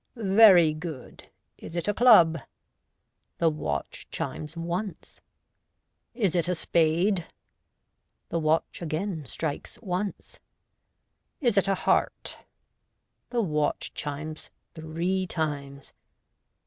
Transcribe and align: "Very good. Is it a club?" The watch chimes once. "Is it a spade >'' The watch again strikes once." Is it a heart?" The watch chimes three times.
"Very 0.15 0.73
good. 0.73 1.29
Is 1.59 1.75
it 1.75 1.87
a 1.87 1.93
club?" 1.93 2.39
The 3.37 3.51
watch 3.51 4.07
chimes 4.09 4.57
once. 4.57 5.21
"Is 6.15 6.33
it 6.33 6.47
a 6.47 6.55
spade 6.55 7.27
>'' 7.63 7.93
The 8.29 8.39
watch 8.39 8.81
again 8.81 9.27
strikes 9.27 9.77
once." 9.79 10.39
Is 11.39 11.55
it 11.55 11.67
a 11.67 11.75
heart?" 11.75 12.39
The 13.29 13.43
watch 13.43 13.93
chimes 13.93 14.49
three 14.73 15.27
times. 15.27 15.93